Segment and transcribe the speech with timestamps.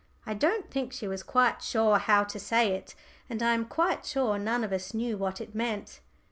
[0.25, 2.95] I don't think she was quite sure how to say it,
[3.29, 5.99] and I am quite sure none of us knew what it meant.